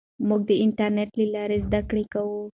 [0.27, 2.41] موږ د انټرنېټ له لارې زده کړه کوو.